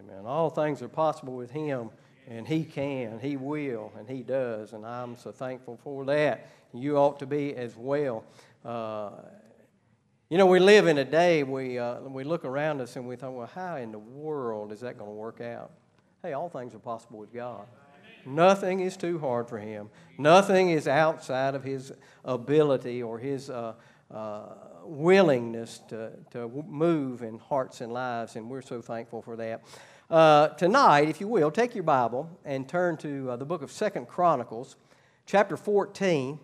[0.00, 0.24] Amen.
[0.24, 1.90] All things are possible with Him,
[2.26, 6.48] and He can, He will, and He does, and I'm so thankful for that.
[6.72, 8.24] You ought to be as well.
[8.64, 9.10] Uh,
[10.30, 13.16] you know, we live in a day, we, uh, we look around us and we
[13.16, 15.72] think, well, how in the world is that going to work out?
[16.22, 17.66] Hey, all things are possible with God.
[18.24, 19.90] Nothing is too hard for Him.
[20.18, 21.92] Nothing is outside of His
[22.24, 23.74] ability or His uh,
[24.10, 24.44] uh,
[24.84, 29.62] willingness to, to move in hearts and lives, and we're so thankful for that.
[30.10, 33.70] Uh, tonight, if you will, take your Bible and turn to uh, the book of
[33.70, 34.76] Second Chronicles,
[35.26, 36.38] chapter 14.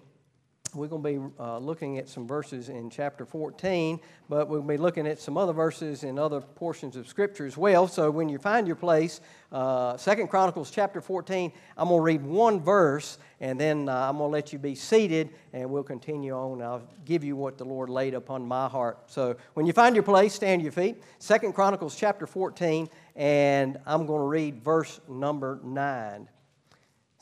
[0.76, 3.98] We're going to be uh, looking at some verses in chapter 14,
[4.28, 7.88] but we'll be looking at some other verses in other portions of Scripture as well.
[7.88, 9.22] So when you find your place,
[9.52, 14.18] uh, Second Chronicles chapter 14, I'm going to read one verse, and then uh, I'm
[14.18, 16.60] going to let you be seated, and we'll continue on.
[16.60, 18.98] I'll give you what the Lord laid upon my heart.
[19.06, 21.02] So when you find your place, stand your feet.
[21.18, 26.28] Second Chronicles chapter 14, and I'm going to read verse number 9.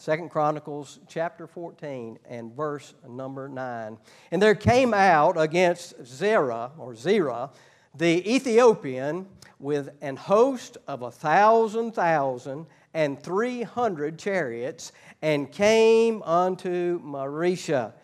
[0.04, 3.96] Second Chronicles chapter 14 and verse number 9.
[4.32, 7.48] And there came out against Zerah or Zerah
[7.94, 9.26] the Ethiopian
[9.58, 17.94] with an host of a thousand thousand and three hundred chariots and came unto Mareshah.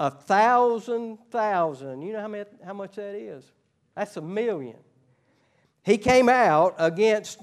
[0.00, 2.02] A thousand thousand.
[2.02, 3.44] You know how, many, how much that is?
[3.94, 4.78] That's a million.
[5.84, 7.38] He came out against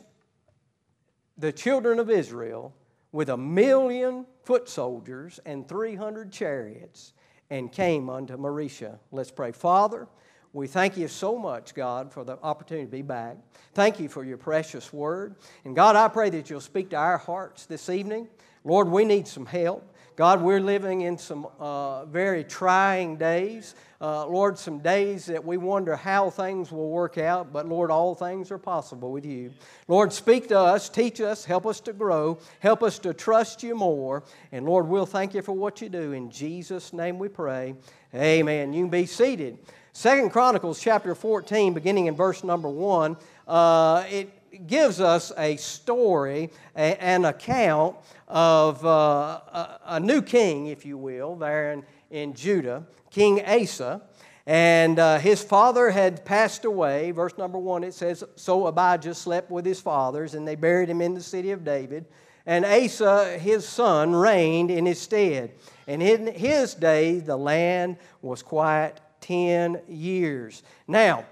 [1.37, 2.75] the children of Israel
[3.11, 7.13] with a million foot soldiers and 300 chariots
[7.49, 8.97] and came unto Mareshah.
[9.11, 9.51] Let's pray.
[9.51, 10.07] Father,
[10.53, 13.37] we thank you so much, God, for the opportunity to be back.
[13.73, 15.35] Thank you for your precious word.
[15.63, 18.27] And God, I pray that you'll speak to our hearts this evening.
[18.63, 19.95] Lord, we need some help.
[20.21, 23.73] God, we're living in some uh, very trying days.
[23.99, 28.13] Uh, Lord, some days that we wonder how things will work out, but Lord, all
[28.13, 29.51] things are possible with you.
[29.87, 33.73] Lord, speak to us, teach us, help us to grow, help us to trust you
[33.73, 34.21] more.
[34.51, 36.11] And Lord, we'll thank you for what you do.
[36.11, 37.73] In Jesus' name we pray.
[38.13, 38.73] Amen.
[38.73, 39.57] You can be seated.
[39.91, 43.17] Second Chronicles chapter 14, beginning in verse number 1,
[43.47, 44.29] uh, it
[44.67, 47.95] gives us a story, an account
[48.27, 54.01] of uh, a, a, new king, if you will, there in, in Judah, King Asa.
[54.45, 57.11] And uh, his father had passed away.
[57.11, 61.01] Verse number one, it says, So Abijah slept with his fathers, and they buried him
[61.01, 62.05] in the city of David.
[62.45, 65.51] And Asa, his son, reigned in his stead.
[65.87, 70.63] And in his day, the land was quiet 10 years.
[70.87, 71.25] Now,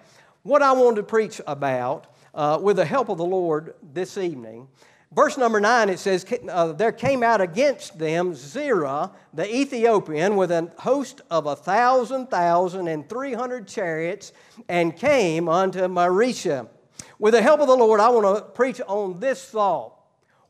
[0.44, 2.08] what I want to preach about,
[2.40, 4.70] uh, with the help of the Lord this evening,
[5.12, 10.52] Verse number nine, it says, uh, There came out against them Zerah, the Ethiopian, with
[10.52, 14.34] a host of a thousand thousand and three hundred chariots,
[14.68, 16.70] and came unto Mareshah.
[17.18, 19.96] With the help of the Lord, I want to preach on this thought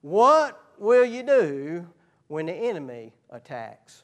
[0.01, 1.87] What will you do
[2.27, 4.03] when the enemy attacks?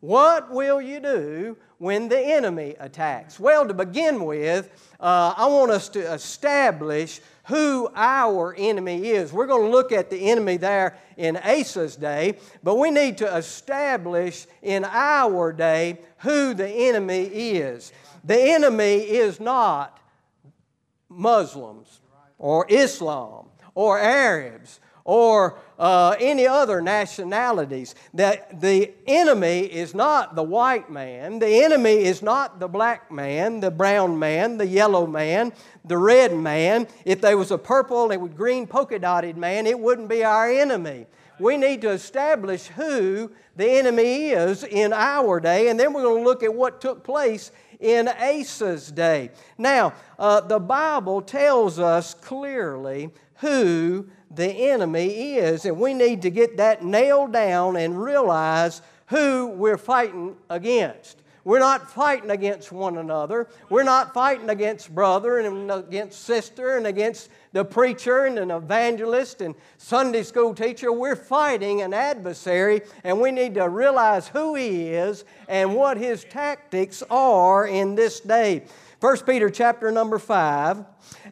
[0.00, 3.40] What will you do when the enemy attacks?
[3.40, 4.70] Well, to begin with,
[5.00, 9.32] uh, I want us to establish who our enemy is.
[9.32, 13.36] We're going to look at the enemy there in Asa's day, but we need to
[13.36, 17.92] establish in our day who the enemy is.
[18.22, 19.98] The enemy is not
[21.08, 22.00] Muslims
[22.38, 24.78] or Islam or Arabs
[25.08, 27.94] or uh, any other nationalities.
[28.12, 33.60] That the enemy is not the white man, the enemy is not the black man,
[33.60, 36.88] the brown man, the yellow man, the red man.
[37.06, 41.06] If there was a purple and green polka dotted man, it wouldn't be our enemy.
[41.40, 46.22] We need to establish who the enemy is in our day, and then we're going
[46.22, 49.30] to look at what took place in Asa's day.
[49.56, 55.64] Now, uh, the Bible tells us clearly who the enemy is.
[55.64, 61.22] And we need to get that nailed down and realize who we're fighting against.
[61.44, 63.48] We're not fighting against one another.
[63.70, 69.40] We're not fighting against brother and against sister and against the preacher and an evangelist
[69.40, 70.92] and Sunday school teacher.
[70.92, 76.24] We're fighting an adversary, and we need to realize who he is and what his
[76.24, 78.64] tactics are in this day.
[79.00, 80.84] 1 Peter chapter number 5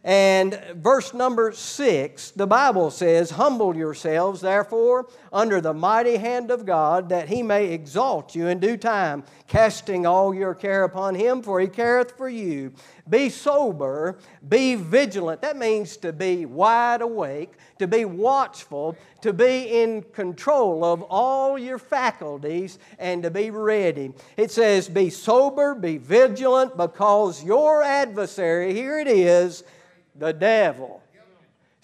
[0.04, 6.64] and verse number 6, the Bible says, Humble yourselves, therefore, under the mighty hand of
[6.64, 11.42] God, that he may exalt you in due time, casting all your care upon him,
[11.42, 12.72] for he careth for you.
[13.08, 14.18] Be sober,
[14.48, 15.42] be vigilant.
[15.42, 21.56] That means to be wide awake, to be watchful, to be in control of all
[21.56, 24.12] your faculties, and to be ready.
[24.36, 29.62] It says, Be sober, be vigilant, because your adversary, here it is,
[30.18, 31.02] the devil.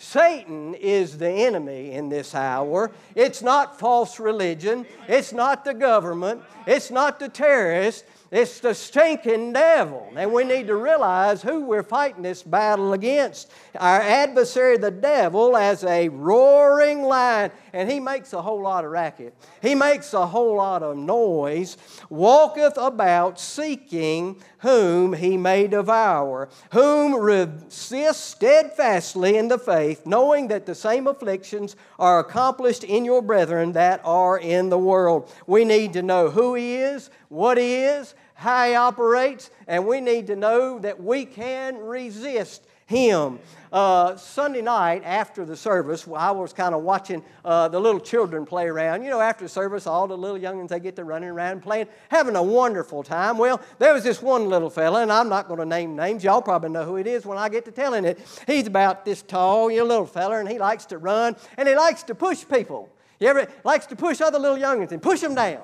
[0.03, 2.91] Satan is the enemy in this hour.
[3.15, 4.85] It's not false religion.
[5.07, 6.43] It's not the government.
[6.67, 8.03] It's not the terrorists.
[8.33, 10.11] It's the stinking devil.
[10.17, 13.53] And we need to realize who we're fighting this battle against.
[13.79, 18.91] Our adversary, the devil, as a roaring lion, and he makes a whole lot of
[18.91, 19.35] racket.
[19.61, 21.77] He makes a whole lot of noise,
[22.09, 30.67] walketh about seeking whom he may devour, whom resist steadfastly in the faith, knowing that
[30.67, 35.31] the same afflictions are accomplished in your brethren that are in the world.
[35.47, 40.01] We need to know who he is, what he is, how he operates, and we
[40.01, 43.39] need to know that we can resist him.
[43.73, 48.45] Uh, Sunday night after the service, I was kind of watching uh, the little children
[48.45, 49.03] play around.
[49.03, 52.37] You know, after service, all the little youngins they get to running around playing, having
[52.37, 53.39] a wonderful time.
[53.39, 56.23] Well, there was this one little fella, and I'm not going to name names.
[56.23, 58.19] Y'all probably know who it is when I get to telling it.
[58.47, 61.75] He's about this tall, you know, little fella, and he likes to run and he
[61.75, 62.91] likes to push people.
[63.19, 65.63] He ever likes to push other little youngins and push them down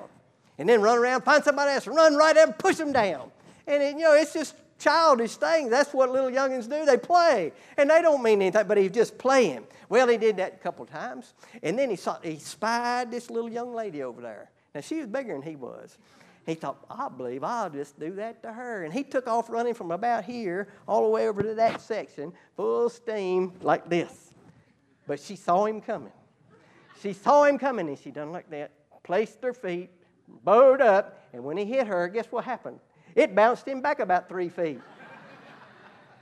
[0.57, 3.31] and then run around, find somebody else, run right up, push them down.
[3.67, 5.69] And, it, you know, it's just childish things.
[5.69, 6.85] That's what little youngins do.
[6.85, 7.51] They play.
[7.77, 9.67] And they don't mean anything, but he's just playing.
[9.89, 11.33] Well, he did that a couple times.
[11.61, 14.49] And then he, saw, he spied this little young lady over there.
[14.73, 15.97] Now, she was bigger than he was.
[16.45, 18.83] He thought, I believe I'll just do that to her.
[18.83, 22.33] And he took off running from about here all the way over to that section,
[22.55, 24.33] full steam, like this.
[25.05, 26.11] But she saw him coming.
[27.01, 28.71] She saw him coming, and she done like that,
[29.03, 29.89] placed her feet,
[30.43, 32.79] bowed up, and when he hit her, guess what happened?
[33.15, 34.79] It bounced him back about three feet.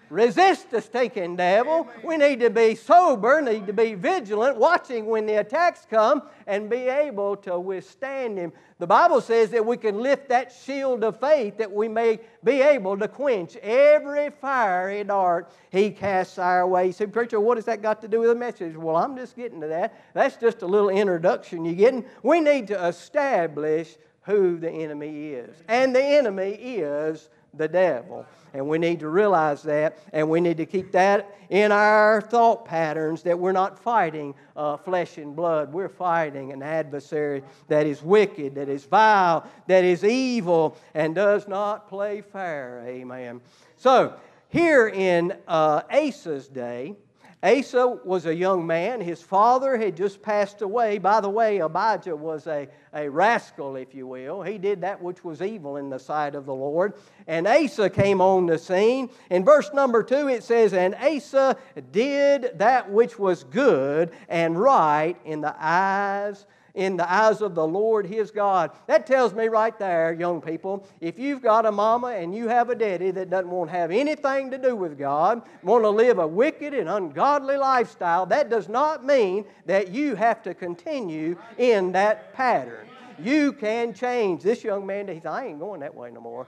[0.09, 1.87] Resist the stinking devil.
[2.01, 6.69] We need to be sober, need to be vigilant, watching when the attacks come, and
[6.69, 8.53] be able to withstand him.
[8.79, 12.61] The Bible says that we can lift that shield of faith that we may be
[12.61, 16.93] able to quench every fiery dart he casts our way.
[16.93, 18.77] So, preacher, what has that got to do with the message?
[18.77, 19.93] Well, I'm just getting to that.
[20.13, 22.05] That's just a little introduction you're getting.
[22.23, 25.55] We need to establish who the enemy is.
[25.67, 28.25] And the enemy is the devil.
[28.53, 32.65] And we need to realize that, and we need to keep that in our thought
[32.65, 35.71] patterns that we're not fighting uh, flesh and blood.
[35.71, 41.47] We're fighting an adversary that is wicked, that is vile, that is evil, and does
[41.47, 42.83] not play fair.
[42.85, 43.41] Amen.
[43.77, 44.13] So,
[44.49, 46.95] here in uh, Asa's day,
[47.43, 48.99] Asa was a young man.
[48.99, 50.97] His father had just passed away.
[50.97, 54.41] By the way, Abijah was a, a rascal, if you will.
[54.41, 56.93] He did that which was evil in the sight of the Lord.
[57.27, 59.11] And Asa came on the scene.
[59.29, 61.57] In verse number two, it says, And Asa
[61.91, 67.67] did that which was good and right in the eyes in the eyes of the
[67.67, 68.69] Lord his God.
[68.85, 72.69] That tells me right there, young people, if you've got a mama and you have
[72.69, 76.19] a daddy that doesn't want to have anything to do with God, want to live
[76.19, 81.93] a wicked and ungodly lifestyle, that does not mean that you have to continue in
[81.93, 82.87] that pattern.
[83.17, 84.43] You can change.
[84.43, 86.45] This young man, he said, I ain't going that way no more.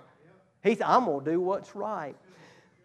[0.63, 2.15] He said, I'm going to do what's right.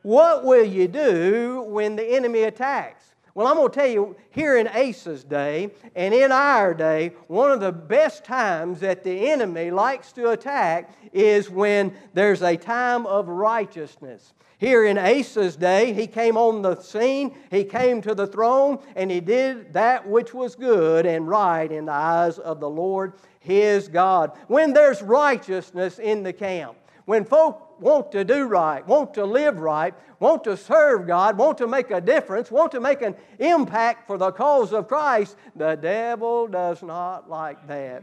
[0.01, 3.05] What will you do when the enemy attacks?
[3.35, 7.51] Well, I'm going to tell you, here in Asa's day and in our day, one
[7.51, 13.07] of the best times that the enemy likes to attack is when there's a time
[13.07, 14.35] of righteousness.
[14.59, 19.11] Here in Asa's day, he came on the scene, he came to the throne, and
[19.11, 23.89] he did that which was good and right in the eyes of the Lord his
[23.89, 24.31] God.
[24.47, 29.59] When there's righteousness in the camp, when folk want to do right, want to live
[29.59, 34.07] right, want to serve God, want to make a difference, want to make an impact
[34.07, 38.03] for the cause of Christ, the devil does not like that.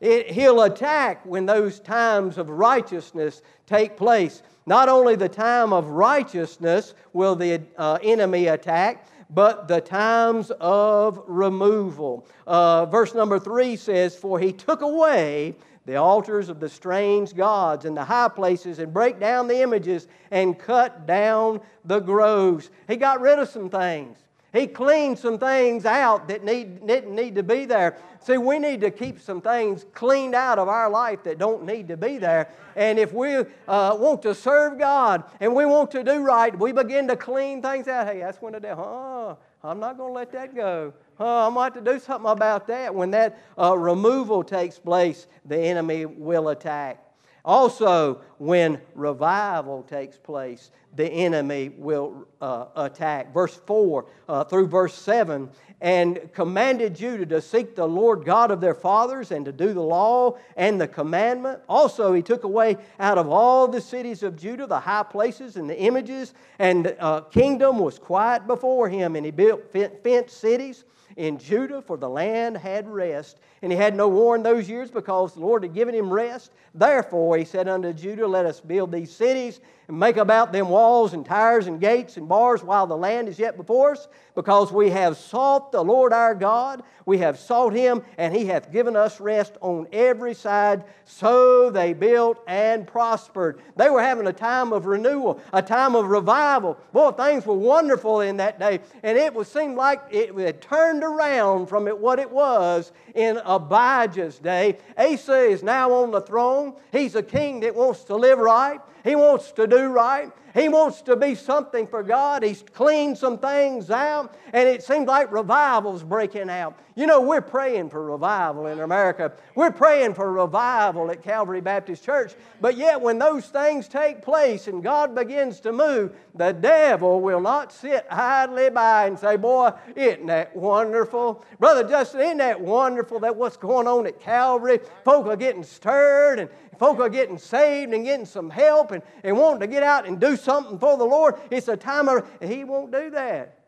[0.00, 4.42] It, he'll attack when those times of righteousness take place.
[4.66, 11.22] Not only the time of righteousness will the uh, enemy attack, but the times of
[11.26, 12.26] removal.
[12.46, 17.84] Uh, verse number three says, For he took away the altars of the strange gods
[17.84, 22.70] and the high places and break down the images and cut down the groves.
[22.86, 24.18] He got rid of some things.
[24.52, 27.96] He cleaned some things out that need, didn't need to be there.
[28.20, 31.88] See, we need to keep some things cleaned out of our life that don't need
[31.88, 32.50] to be there.
[32.76, 36.72] And if we uh, want to serve God and we want to do right, we
[36.72, 38.06] begin to clean things out.
[38.06, 40.92] Hey, that's when the devil, I'm not going to let that go.
[41.18, 42.92] I'm going to have to do something about that.
[42.94, 47.04] When that uh, removal takes place, the enemy will attack.
[47.44, 53.32] Also, when revival takes place, the enemy will uh, attack.
[53.32, 58.60] Verse 4 uh, through verse 7 and commanded Judah to seek the Lord God of
[58.60, 61.60] their fathers and to do the law and the commandment.
[61.68, 65.68] Also, he took away out of all the cities of Judah the high places and
[65.68, 70.84] the images, and the uh, kingdom was quiet before him, and he built fenced cities
[71.16, 73.38] in Judah, for the land had rest.
[73.62, 76.52] And he had no war in those years because the Lord had given him rest.
[76.74, 81.12] Therefore, he said unto Judah, Let us build these cities and make about them walls
[81.12, 84.90] and towers and gates and bars while the land is yet before us, because we
[84.90, 86.82] have sought the Lord our God.
[87.04, 90.84] We have sought him, and he hath given us rest on every side.
[91.04, 93.60] So they built and prospered.
[93.76, 96.78] They were having a time of renewal, a time of revival.
[96.92, 101.02] Boy, things were wonderful in that day, and it would seem like it had turned
[101.02, 104.78] around from it, what it was in Abijah's day.
[104.96, 106.74] Asa is now on the throne.
[106.92, 108.80] He's a king that wants to live right.
[109.04, 110.32] He wants to do right.
[110.54, 112.42] He wants to be something for God.
[112.42, 116.78] He's cleaned some things out, and it seems like revival's breaking out.
[116.94, 119.32] You know, we're praying for revival in America.
[119.54, 122.34] We're praying for revival at Calvary Baptist Church.
[122.60, 127.40] But yet, when those things take place and God begins to move, the devil will
[127.40, 131.42] not sit idly by and say, Boy, isn't that wonderful?
[131.58, 134.80] Brother Justin, isn't that wonderful that what's going on at Calvary?
[135.02, 139.36] Folk are getting stirred and folk are getting saved and getting some help and, and
[139.36, 141.36] wanting to get out and do something for the Lord.
[141.50, 143.58] It's a time of, He won't do that.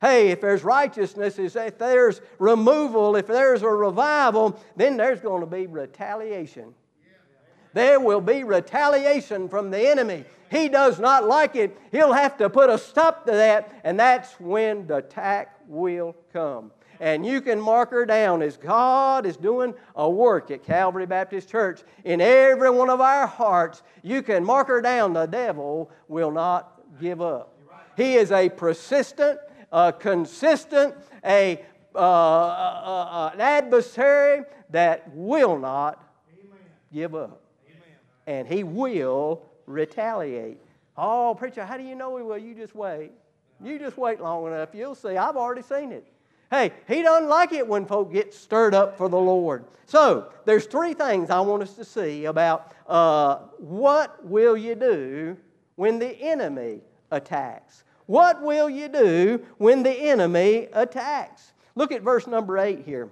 [0.00, 5.46] Hey, if there's righteousness, if there's removal, if there's a revival, then there's going to
[5.46, 6.72] be retaliation.
[7.74, 10.24] There will be retaliation from the enemy.
[10.50, 11.76] He does not like it.
[11.92, 16.70] He'll have to put a stop to that, and that's when the attack will come
[17.00, 21.48] and you can mark her down as God is doing a work at Calvary Baptist
[21.48, 23.82] Church in every one of our hearts.
[24.02, 25.12] You can mark her down.
[25.12, 27.54] The devil will not give up.
[27.96, 29.38] He is a persistent,
[29.72, 31.64] a consistent, a,
[31.94, 36.04] uh, uh, uh, an adversary that will not
[36.92, 37.42] give up.
[38.26, 40.58] And he will retaliate.
[40.96, 42.38] Oh, preacher, how do you know he will?
[42.38, 43.12] You just wait.
[43.62, 44.70] You just wait long enough.
[44.74, 45.16] You'll see.
[45.16, 46.06] I've already seen it.
[46.50, 49.64] Hey, he doesn't like it when folk get stirred up for the Lord.
[49.86, 55.36] So, there's three things I want us to see about uh, what will you do
[55.76, 57.84] when the enemy attacks.
[58.06, 61.52] What will you do when the enemy attacks?
[61.74, 63.10] Look at verse number 8 here.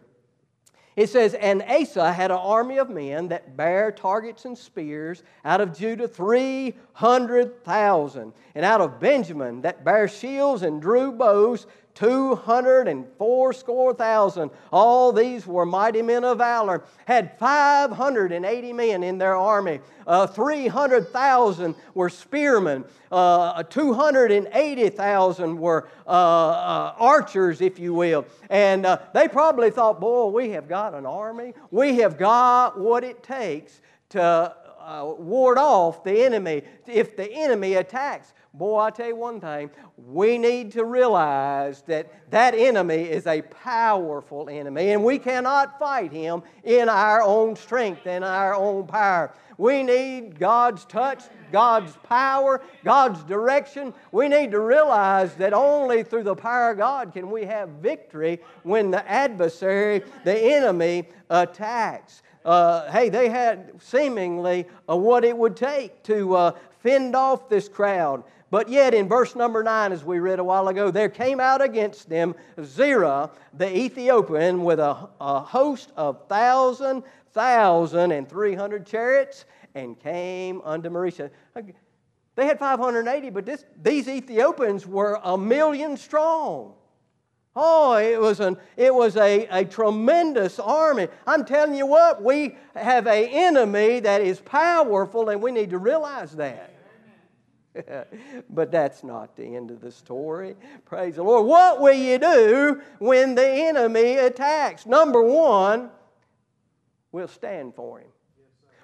[0.97, 5.61] It says, And Asa had an army of men that bare targets and spears, out
[5.61, 11.67] of Judah 300,000, and out of Benjamin that bare shields and drew bows
[11.97, 14.51] two hundred and fourscore thousand.
[14.71, 16.85] All these were mighty men of valor.
[17.07, 19.81] Had five hundred and eighty men in their army.
[20.07, 22.85] Uh, three hundred thousand were spearmen.
[23.11, 28.27] Uh, two hundred and eighty thousand were uh, uh archers, if you will.
[28.51, 31.55] And uh, they probably thought, "Boy, we have got an army.
[31.71, 34.55] We have got what it takes to."
[34.87, 38.33] Uh, ward off the enemy if the enemy attacks.
[38.57, 43.43] Boy, I tell you one thing, we need to realize that that enemy is a
[43.43, 49.35] powerful enemy, and we cannot fight him in our own strength and our own power.
[49.59, 53.93] We need God's touch, God's power, God's direction.
[54.11, 58.41] We need to realize that only through the power of God can we have victory
[58.63, 62.23] when the adversary, the enemy, attacks.
[62.43, 67.69] Uh, hey, they had seemingly uh, what it would take to uh, fend off this
[67.69, 68.23] crowd.
[68.51, 71.61] But yet, in verse number 9, as we read a while ago, there came out
[71.61, 78.87] against them Zerah the Ethiopian with a, a host of thousand, thousand, and three hundred
[78.87, 81.31] chariots and came unto Mareshah.
[82.37, 86.75] They had 580, but this, these Ethiopians were a million strong.
[87.59, 91.09] Oh, it was, an, it was a, a tremendous army.
[91.27, 95.79] I'm telling you what, we have an enemy that is powerful, and we need to
[95.79, 96.76] realize that.
[98.51, 100.57] but that's not the end of the story.
[100.85, 101.47] Praise the Lord.
[101.47, 104.87] What will you do when the enemy attacks?
[104.87, 105.91] Number one,
[107.13, 108.09] we'll stand for him.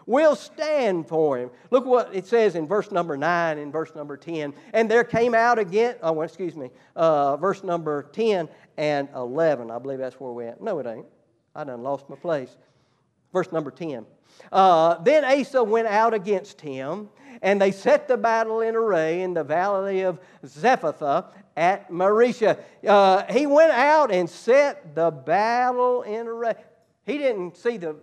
[0.06, 1.50] We'll stand for him.
[1.70, 4.52] Look what it says in verse number 9 and verse number 10.
[4.72, 9.70] And there came out again, oh, excuse me, uh, verse number 10 and 11.
[9.70, 10.60] I believe that's where we're at.
[10.60, 11.06] No, it ain't.
[11.54, 12.56] I done lost my place.
[13.32, 14.04] Verse number 10.
[14.50, 17.08] Uh, then Asa went out against him
[17.40, 22.58] and they set the battle in array in the valley of Zephathah at Mareshah.
[22.86, 26.54] Uh, he went out and set the battle in array.
[27.06, 27.96] He didn't see the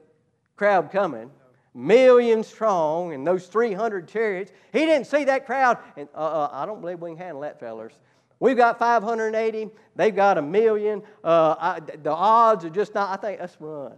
[0.55, 1.31] crowd coming,
[1.73, 4.51] million strong, and those 300 chariots.
[4.73, 5.77] He didn't see that crowd.
[5.95, 7.93] And uh, I don't believe we can handle that, fellers.
[8.39, 9.69] We've got 580.
[9.95, 11.01] They've got a million.
[11.23, 13.09] Uh, I, the odds are just not.
[13.09, 13.93] I think let's run.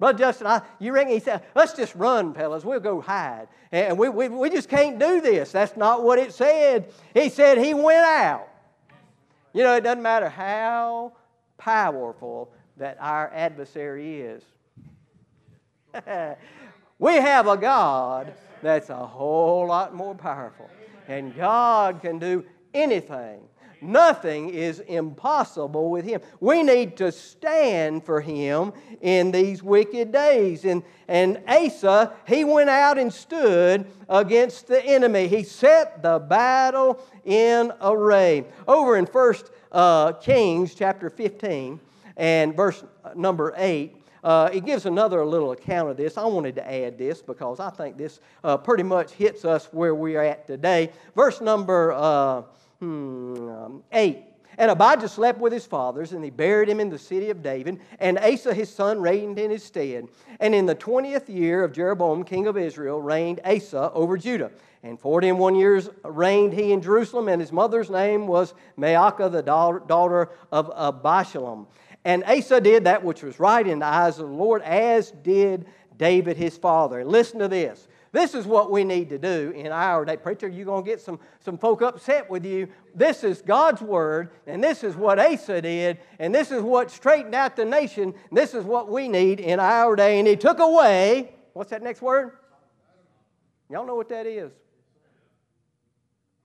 [0.00, 2.64] Brother Justin, I, you reckon he said, let's just run, fellas.
[2.64, 3.48] We'll go hide.
[3.70, 5.52] And we, we, we just can't do this.
[5.52, 6.90] That's not what it said.
[7.12, 8.48] He said he went out.
[9.52, 11.12] You know, it doesn't matter how
[11.58, 14.42] powerful that our adversary is.
[16.98, 20.70] we have a God that's a whole lot more powerful.
[21.08, 23.40] And God can do anything
[23.82, 26.20] Nothing is impossible with him.
[26.40, 30.64] We need to stand for him in these wicked days.
[30.64, 35.28] And, and Asa, he went out and stood against the enemy.
[35.28, 38.44] He set the battle in array.
[38.68, 39.34] Over in 1
[39.72, 41.80] uh, Kings chapter 15
[42.16, 42.84] and verse
[43.14, 46.18] number 8, uh, it gives another little account of this.
[46.18, 49.94] I wanted to add this because I think this uh, pretty much hits us where
[49.94, 50.90] we are at today.
[51.16, 52.42] Verse number uh,
[52.80, 54.24] hmm, um, 8.
[54.58, 57.80] And Abijah slept with his fathers, and he buried him in the city of David.
[57.98, 60.08] And Asa his son reigned in his stead.
[60.38, 64.50] And in the twentieth year of Jeroboam, king of Israel, reigned Asa over Judah.
[64.82, 69.32] And forty and one years reigned he in Jerusalem, and his mother's name was Maacah,
[69.32, 71.66] the daughter of Abishalom.
[72.04, 75.66] And Asa did that which was right in the eyes of the Lord, as did
[75.96, 77.00] David his father.
[77.00, 77.88] And listen to this.
[78.12, 80.16] This is what we need to do in our day.
[80.16, 82.68] Preacher, you're going to get some, some folk upset with you.
[82.92, 87.36] This is God's word, and this is what Asa did, and this is what straightened
[87.36, 88.14] out the nation.
[88.32, 90.18] This is what we need in our day.
[90.18, 92.32] And he took away, what's that next word?
[93.68, 94.50] Y'all know what that is?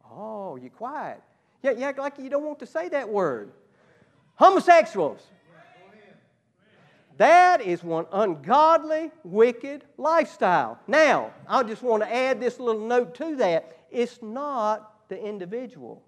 [0.08, 1.22] Oh, you're quiet.
[1.64, 3.52] Yeah, you act like you don't want to say that word.
[4.36, 5.22] Homosexuals.
[7.18, 10.80] That is one ungodly, wicked lifestyle.
[10.88, 13.78] Now, I just want to add this little note to that.
[13.90, 16.04] It's not the individual.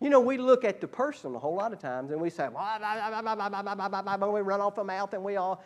[0.00, 2.46] You know, we look at the person a whole lot of times and we say,
[2.48, 5.64] when we run off the mouth and we all.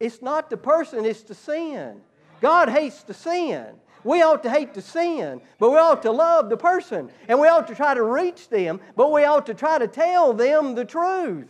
[0.00, 2.00] It's not the person, it's the sin.
[2.40, 3.66] God hates the sin.
[4.04, 7.10] We ought to hate the sin, but we ought to love the person.
[7.26, 10.32] And we ought to try to reach them, but we ought to try to tell
[10.32, 11.48] them the truth.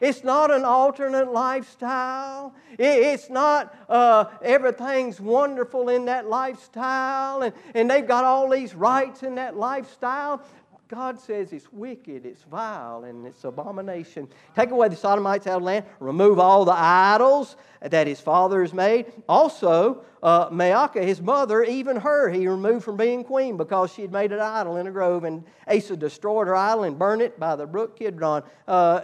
[0.00, 2.54] It's not an alternate lifestyle.
[2.78, 9.22] It's not uh, everything's wonderful in that lifestyle and, and they've got all these rights
[9.22, 10.42] in that lifestyle.
[10.88, 14.26] God says it's wicked, it's vile, and it's abomination.
[14.56, 18.72] Take away the sodomites out of land, remove all the idols that his father has
[18.72, 19.04] made.
[19.28, 24.12] Also, uh, Maacah, his mother, even her, he removed from being queen because she had
[24.12, 27.54] made an idol in a grove, and Asa destroyed her idol and burned it by
[27.54, 28.42] the brook Kidron.
[28.66, 29.02] Uh,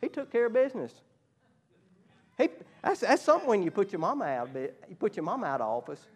[0.00, 0.92] he took care of business.
[2.38, 2.48] He,
[2.82, 5.68] that's, that's something when you put your mama out, you put your mama out of
[5.68, 6.06] office.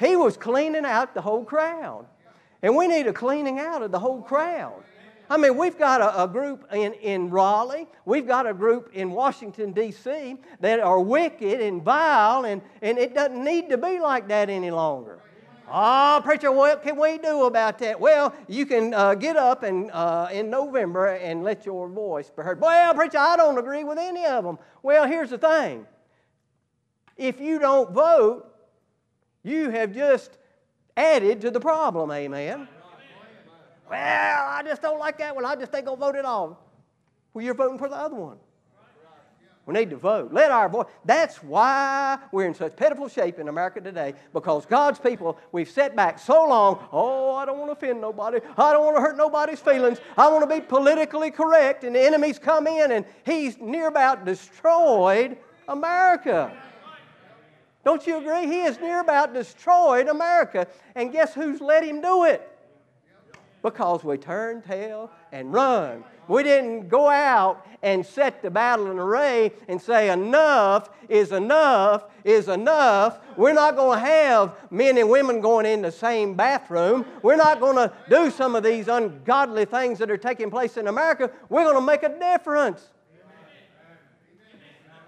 [0.00, 2.06] He was cleaning out the whole crowd.
[2.62, 4.82] And we need a cleaning out of the whole crowd.
[5.28, 9.10] I mean, we've got a, a, group in, in Raleigh, we've got a group in
[9.10, 14.28] Washington, D.C., that are wicked and vile, and, and it doesn't need to be like
[14.28, 15.20] that any longer.
[15.70, 17.98] Oh, preacher, what can we do about that?
[17.98, 22.42] Well, you can uh, get up and, uh, in November and let your voice be
[22.42, 22.60] heard.
[22.60, 24.58] Well, preacher, I don't agree with any of them.
[24.82, 25.86] Well, here's the thing
[27.16, 28.46] if you don't vote,
[29.42, 30.38] you have just
[30.96, 32.68] added to the problem, amen.
[33.88, 35.44] Well, I just don't like that one.
[35.44, 36.58] I just ain't to vote at all.
[37.32, 38.38] Well, you're voting for the other one.
[39.66, 40.30] We need to vote.
[40.30, 40.86] Let our voice.
[41.06, 45.96] That's why we're in such pitiful shape in America today because God's people, we've set
[45.96, 46.86] back so long.
[46.92, 48.40] Oh, I don't want to offend nobody.
[48.58, 49.98] I don't want to hurt nobody's feelings.
[50.18, 51.84] I want to be politically correct.
[51.84, 56.52] And the enemy's come in and he's near about destroyed America.
[57.84, 58.46] Don't you agree?
[58.46, 60.66] He has near about destroyed America.
[60.94, 62.53] And guess who's let him do it?
[63.64, 68.98] Because we turn tail and run we didn't go out and set the battle in
[68.98, 73.20] array and say, enough is enough is enough.
[73.36, 77.04] We're not going to have men and women going in the same bathroom.
[77.22, 80.88] We're not going to do some of these ungodly things that are taking place in
[80.88, 81.30] America.
[81.50, 82.88] We're going to make a difference.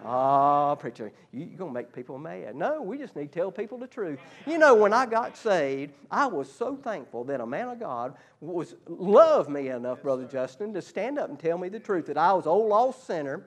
[0.04, 2.54] Oh, preacher, you're going to make people mad.
[2.54, 4.18] No, we just need to tell people the truth.
[4.46, 8.14] You know, when I got saved, I was so thankful that a man of God
[8.40, 12.18] was loved me enough, Brother Justin, to stand up and tell me the truth that
[12.18, 13.44] I was old lost sinner.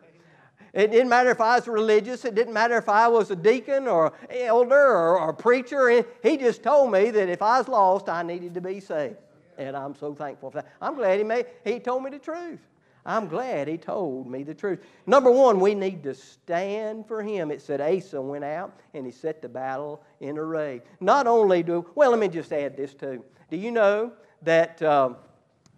[0.73, 2.25] It didn't matter if I was religious.
[2.25, 6.05] It didn't matter if I was a deacon or elder or, or a preacher.
[6.21, 9.15] He just told me that if I was lost, I needed to be saved.
[9.57, 10.71] And I'm so thankful for that.
[10.81, 12.59] I'm glad he, made, he told me the truth.
[13.05, 14.79] I'm glad he told me the truth.
[15.07, 17.49] Number one, we need to stand for him.
[17.49, 20.81] It said Asa went out and he set the battle in array.
[20.99, 23.23] Not only do, well, let me just add this too.
[23.49, 24.11] Do you know
[24.43, 25.13] that uh,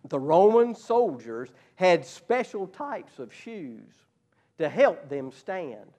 [0.09, 3.93] the Roman soldiers had special types of shoes
[4.57, 5.89] to help them stand.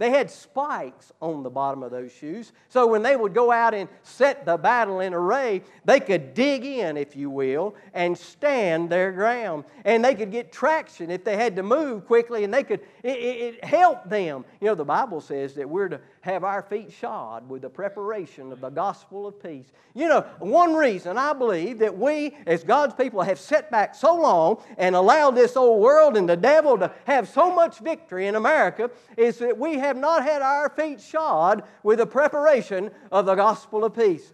[0.00, 3.74] They had spikes on the bottom of those shoes, so when they would go out
[3.74, 8.88] and set the battle in array, they could dig in, if you will, and stand
[8.88, 9.64] their ground.
[9.84, 13.16] And they could get traction if they had to move quickly, and they could, it,
[13.16, 14.44] it, it helped them.
[14.60, 18.52] You know, the Bible says that we're to have our feet shod with the preparation
[18.52, 19.66] of the gospel of peace.
[19.94, 24.14] You know, one reason I believe that we, as God's people, have set back so
[24.14, 28.34] long and allowed this old world and the devil to have so much victory in
[28.34, 33.34] America is that we have not had our feet shod with the preparation of the
[33.34, 34.32] gospel of peace.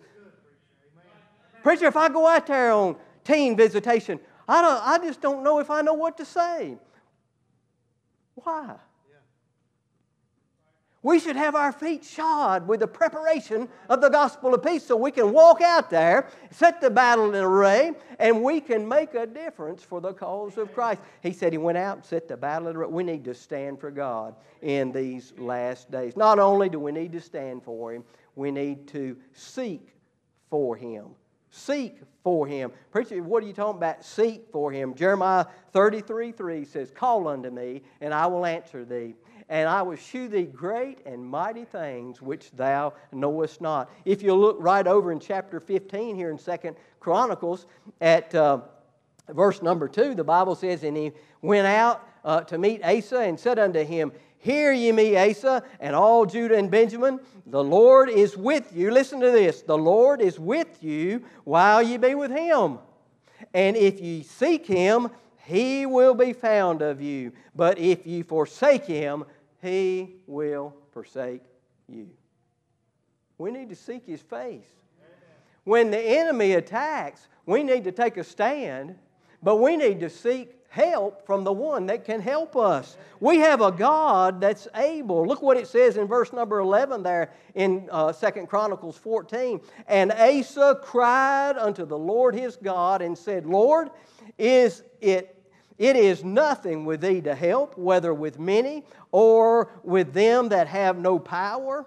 [1.62, 5.58] Preacher, if I go out there on teen visitation, I, don't, I just don't know
[5.58, 6.76] if I know what to say.
[8.36, 8.76] Why?
[11.06, 14.96] We should have our feet shod with the preparation of the gospel of peace so
[14.96, 19.24] we can walk out there, set the battle in array, and we can make a
[19.24, 21.00] difference for the cause of Christ.
[21.22, 22.88] He said he went out and set the battle in array.
[22.88, 26.16] We need to stand for God in these last days.
[26.16, 28.02] Not only do we need to stand for Him,
[28.34, 29.94] we need to seek
[30.50, 31.10] for Him.
[31.56, 32.70] Seek for him.
[32.90, 34.04] Preacher, what are you talking about?
[34.04, 34.94] Seek for him.
[34.94, 39.14] Jeremiah 33 3 says, Call unto me, and I will answer thee
[39.48, 43.90] and I will shew thee great and mighty things which thou knowest not.
[44.04, 47.66] If you look right over in chapter 15 here in Second Chronicles
[48.00, 48.62] at uh,
[49.28, 53.38] verse number 2, the Bible says, And he went out uh, to meet Asa and
[53.38, 57.20] said unto him, Hear ye me, Asa, and all Judah and Benjamin.
[57.46, 58.90] The Lord is with you.
[58.90, 59.62] Listen to this.
[59.62, 62.78] The Lord is with you while ye be with him.
[63.52, 65.10] And if ye seek him,
[65.44, 67.32] he will be found of you.
[67.54, 69.24] But if ye forsake him,
[69.62, 71.42] he will forsake
[71.88, 72.08] you.
[73.38, 74.68] We need to seek His face.
[75.64, 78.96] When the enemy attacks, we need to take a stand,
[79.42, 82.96] but we need to seek help from the one that can help us.
[83.20, 85.26] We have a God that's able.
[85.26, 89.60] Look what it says in verse number 11 there in uh, 2 Chronicles 14.
[89.88, 93.90] And Asa cried unto the Lord his God and said, Lord,
[94.38, 95.32] is it
[95.78, 100.98] it is nothing with thee to help, whether with many or with them that have
[100.98, 101.84] no power.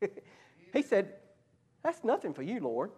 [0.72, 1.12] he said,
[1.82, 2.90] That's nothing for you, Lord.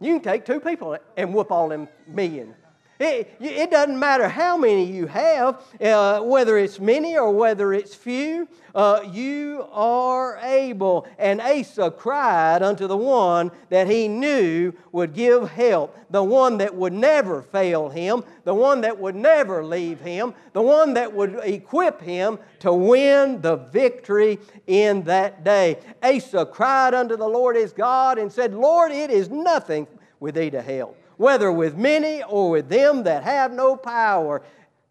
[0.00, 2.54] You can take two people and whoop all them million.
[2.98, 7.94] It, it doesn't matter how many you have, uh, whether it's many or whether it's
[7.94, 11.06] few, uh, you are able.
[11.18, 16.74] And Asa cried unto the one that he knew would give help, the one that
[16.74, 21.38] would never fail him, the one that would never leave him, the one that would
[21.42, 25.78] equip him to win the victory in that day.
[26.02, 29.86] Asa cried unto the Lord his God and said, Lord, it is nothing
[30.18, 34.42] with thee to help whether with many or with them that have no power.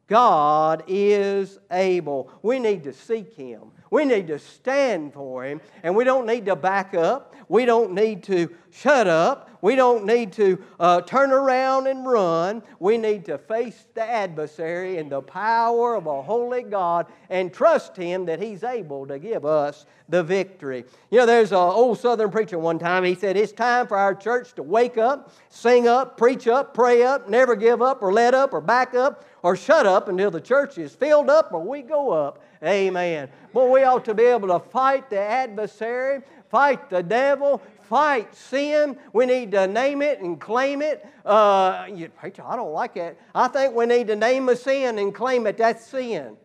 [0.07, 2.31] God is able.
[2.41, 3.71] We need to seek Him.
[3.95, 7.33] We need to stand for Him, and we don't need to back up.
[7.47, 9.49] We don't need to shut up.
[9.61, 12.61] We don't need to uh, turn around and run.
[12.79, 17.95] We need to face the adversary in the power of a holy God and trust
[17.95, 20.83] Him that He's able to give us the victory.
[21.09, 24.13] You know, there's an old Southern preacher one time, he said, It's time for our
[24.13, 28.33] church to wake up, sing up, preach up, pray up, never give up or let
[28.33, 31.81] up or back up or shut up until the church is filled up or we
[31.81, 32.43] go up.
[32.65, 33.29] Amen.
[33.53, 38.97] But we ought to be able to fight the adversary, fight the devil, fight sin.
[39.13, 41.05] We need to name it and claim it.
[41.23, 43.19] Uh, you, preacher, I don't like it.
[43.33, 45.57] I think we need to name a sin and claim it.
[45.57, 46.37] That's sin.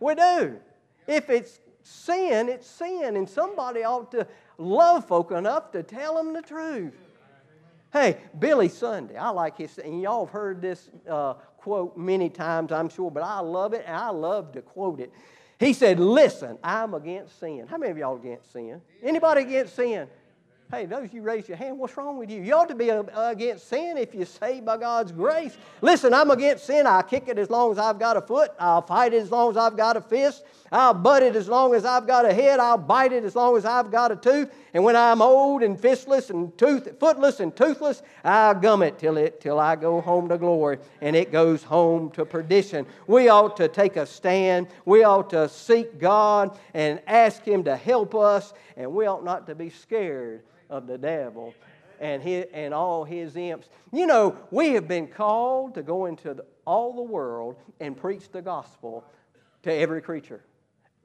[0.00, 0.58] We do.
[1.06, 4.26] If it's sin, it's sin, and somebody ought to
[4.56, 6.94] love folk enough to tell them the truth.
[7.92, 12.72] Hey, Billy Sunday, I like his, and y'all have heard this uh, quote many times,
[12.72, 15.12] I'm sure, but I love it, and I love to quote it.
[15.58, 17.66] He said, Listen, I'm against sin.
[17.68, 18.80] How many of y'all against sin?
[19.02, 20.08] Anybody against sin?
[20.74, 22.42] Hey, those you raise your hand, what's wrong with you?
[22.42, 25.56] You ought to be uh, against sin if you're saved by God's grace.
[25.82, 26.84] Listen, I'm against sin.
[26.84, 28.50] I'll kick it as long as I've got a foot.
[28.58, 30.42] I'll fight it as long as I've got a fist.
[30.72, 32.58] I'll butt it as long as I've got a head.
[32.58, 34.52] I'll bite it as long as I've got a tooth.
[34.72, 39.16] And when I'm old and fistless and tooth, footless and toothless, I'll gum it till,
[39.16, 42.84] it till I go home to glory and it goes home to perdition.
[43.06, 44.66] We ought to take a stand.
[44.86, 48.52] We ought to seek God and ask Him to help us.
[48.76, 51.54] And we ought not to be scared of the devil
[52.00, 53.68] and, his, and all his imps.
[53.92, 58.30] You know, we have been called to go into the, all the world and preach
[58.30, 59.04] the gospel
[59.62, 60.42] to every creature.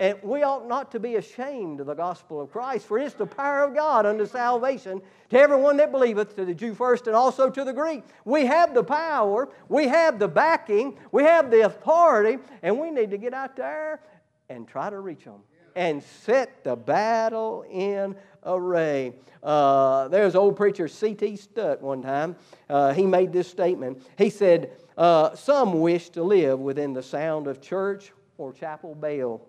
[0.02, 3.26] And we ought not to be ashamed of the gospel of Christ, for it's the
[3.26, 7.50] power of God unto salvation to everyone that believeth, to the Jew first and also
[7.50, 8.04] to the Greek.
[8.24, 13.12] We have the power, we have the backing, we have the authority, and we need
[13.12, 14.00] to get out there
[14.48, 15.42] and try to reach them
[15.76, 19.14] and set the battle in array.
[19.42, 21.38] Uh, there's old preacher C.T.
[21.38, 22.36] Studd one time.
[22.70, 24.02] Uh, he made this statement.
[24.18, 29.42] He said, uh, Some wish to live within the sound of church or chapel bell.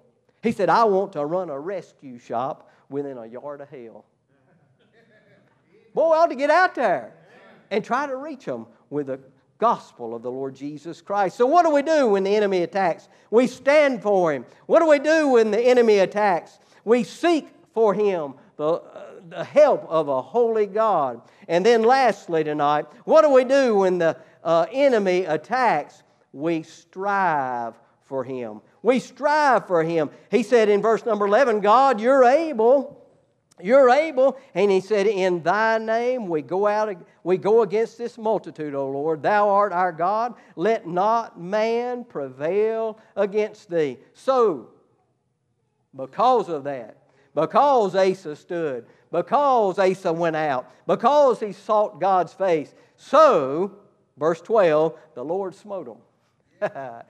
[0.42, 4.04] He said, I want to run a rescue shop within a yard of hell.
[5.94, 7.12] Boy, I ought to get out there
[7.70, 9.20] and try to reach them with the
[9.58, 11.36] gospel of the Lord Jesus Christ.
[11.36, 13.08] So, what do we do when the enemy attacks?
[13.30, 14.46] We stand for him.
[14.66, 16.58] What do we do when the enemy attacks?
[16.84, 21.22] We seek for him the, uh, the help of a holy God.
[21.48, 26.02] And then, lastly, tonight, what do we do when the uh, enemy attacks?
[26.34, 28.60] We strive for him.
[28.82, 30.10] We strive for him.
[30.30, 33.02] He said in verse number 11, God, you're able.
[33.62, 34.38] You're able.
[34.54, 36.94] And he said, In thy name we go out,
[37.24, 39.22] we go against this multitude, O Lord.
[39.22, 40.34] Thou art our God.
[40.54, 43.96] Let not man prevail against thee.
[44.12, 44.68] So,
[45.96, 46.99] because of that,
[47.34, 53.72] because Asa stood, because Asa went out, because he sought God's face, so,
[54.16, 56.70] verse 12, the Lord smote him.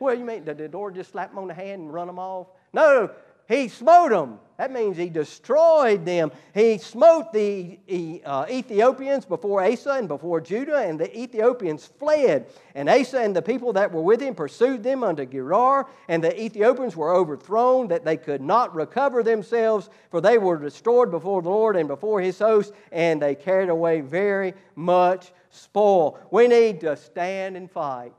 [0.00, 2.18] Well, you mean did the Lord just slap him on the hand and run him
[2.18, 2.46] off?
[2.72, 3.10] No,
[3.46, 4.40] he smote them.
[4.60, 6.30] That means he destroyed them.
[6.52, 7.78] He smote the
[8.26, 12.44] uh, Ethiopians before Asa and before Judah, and the Ethiopians fled.
[12.74, 16.38] And Asa and the people that were with him pursued them unto Gerar, and the
[16.38, 21.48] Ethiopians were overthrown, that they could not recover themselves, for they were destroyed before the
[21.48, 26.18] Lord and before his host, and they carried away very much spoil.
[26.30, 28.12] We need to stand and fight.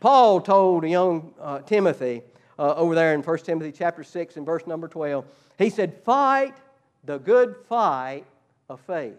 [0.00, 2.24] Paul told young uh, Timothy
[2.58, 5.24] uh, over there in 1 Timothy chapter 6 and verse number 12,
[5.58, 6.56] he said, Fight
[7.04, 8.24] the good fight
[8.68, 9.18] of faith.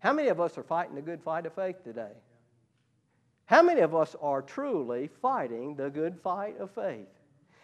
[0.00, 2.12] How many of us are fighting the good fight of faith today?
[3.46, 7.08] How many of us are truly fighting the good fight of faith?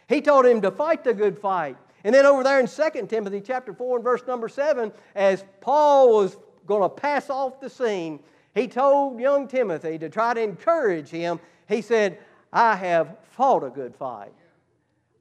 [0.08, 1.76] He told him to fight the good fight.
[2.04, 6.14] And then over there in 2 Timothy chapter 4 and verse number 7, as Paul
[6.14, 8.20] was going to pass off the scene,
[8.54, 12.18] he told young Timothy to try to encourage him he said,
[12.52, 14.32] I have fought a good fight.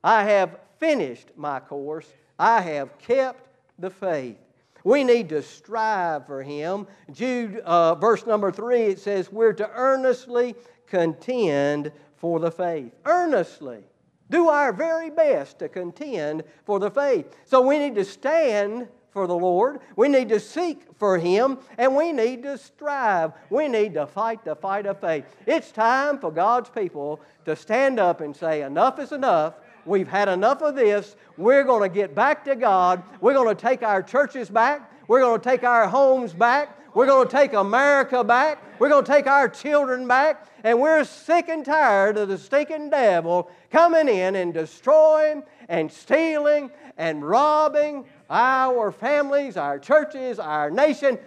[0.04, 2.08] I have finished my course.
[2.38, 3.48] I have kept
[3.80, 4.38] the faith.
[4.84, 6.88] We need to strive for Him.
[7.12, 10.56] Jude, uh, verse number three, it says, We're to earnestly
[10.88, 12.92] contend for the faith.
[13.06, 13.84] Earnestly.
[14.30, 17.34] Do our very best to contend for the faith.
[17.46, 19.80] So we need to stand for the Lord.
[19.96, 23.34] We need to seek for Him and we need to strive.
[23.50, 25.26] We need to fight the fight of faith.
[25.46, 29.54] It's time for God's people to stand up and say, Enough is enough.
[29.86, 31.16] We've had enough of this.
[31.38, 33.04] We're going to get back to God.
[33.22, 34.92] We're going to take our churches back.
[35.08, 36.80] We're going to take our homes back.
[36.96, 38.80] We're going to take America back.
[38.80, 40.48] We're going to take our children back.
[40.64, 46.72] And we're sick and tired of the stinking devil coming in and destroying and stealing
[46.98, 51.18] and robbing our families, our churches, our nation.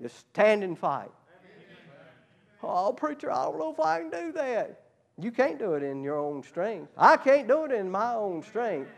[0.00, 1.10] Just stand and fight.
[2.62, 4.79] Oh, preacher, I don't know if I can do that.
[5.22, 6.90] You can't do it in your own strength.
[6.96, 8.90] I can't do it in my own strength.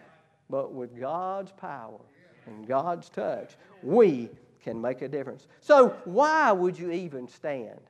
[0.51, 2.01] But with God's power
[2.47, 4.29] and God's touch, we
[4.63, 5.47] can make a difference.
[5.61, 7.81] So, why would you even stand?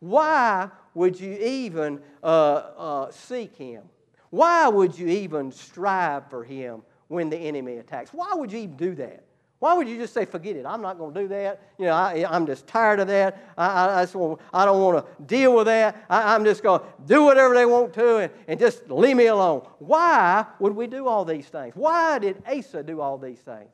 [0.00, 3.82] Why would you even uh, uh, seek Him?
[4.30, 8.12] Why would you even strive for Him when the enemy attacks?
[8.12, 9.24] Why would you even do that?
[9.60, 10.64] Why would you just say, forget it?
[10.64, 11.60] I'm not going to do that.
[11.78, 13.52] You know, I, am just tired of that.
[13.58, 16.06] I, I, I, want, I don't want to deal with that.
[16.08, 19.26] I, am just going to do whatever they want to and, and just leave me
[19.26, 19.66] alone.
[19.78, 21.76] Why would we do all these things?
[21.76, 23.68] Why did Asa do all these things?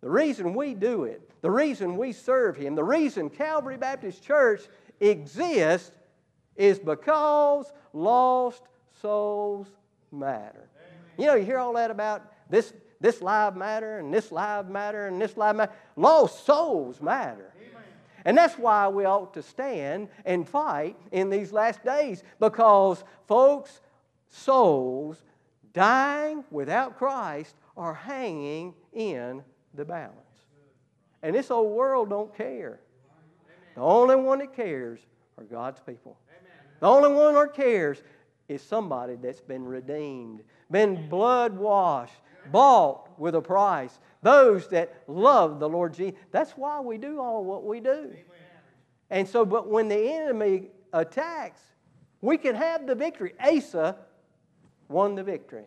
[0.00, 4.62] The reason we do it, the reason we serve Him, the reason Calvary Baptist Church
[4.98, 5.92] exists
[6.56, 8.64] is because lost
[9.00, 9.68] souls
[10.10, 10.68] matter.
[11.16, 15.08] You know, you hear all that about this, this live matter and this live matter
[15.08, 15.72] and this live matter.
[15.96, 17.52] Lost souls matter.
[18.24, 23.80] And that's why we ought to stand and fight in these last days because, folks,
[24.28, 25.22] souls
[25.72, 29.42] dying without Christ are hanging in
[29.74, 30.16] the balance.
[31.22, 32.78] And this old world don't care.
[33.74, 35.00] The only one that cares
[35.36, 36.16] are God's people.
[36.78, 38.02] The only one that cares
[38.48, 42.14] is somebody that's been redeemed, been blood washed,
[42.50, 43.98] Bought with a price.
[44.22, 46.18] Those that love the Lord Jesus.
[46.30, 48.10] That's why we do all what we do.
[49.10, 51.60] And so, but when the enemy attacks,
[52.20, 53.34] we can have the victory.
[53.40, 53.96] Asa
[54.88, 55.64] won the victory.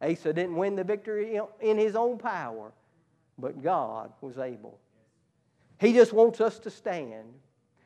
[0.00, 2.72] Asa didn't win the victory in his own power,
[3.38, 4.78] but God was able.
[5.78, 7.34] He just wants us to stand.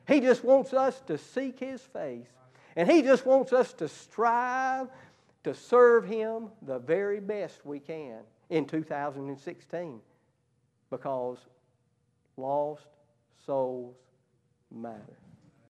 [0.07, 2.27] He just wants us to seek His face.
[2.75, 4.87] And He just wants us to strive
[5.43, 8.19] to serve Him the very best we can
[8.49, 9.99] in 2016
[10.89, 11.37] because
[12.37, 12.87] lost
[13.45, 13.95] souls
[14.71, 15.17] matter.